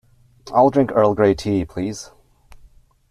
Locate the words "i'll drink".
0.51-0.91